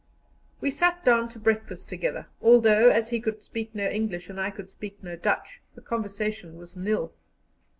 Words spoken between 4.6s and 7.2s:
speak no Dutch, the conversation was nil.